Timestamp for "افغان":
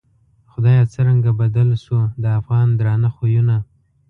2.39-2.67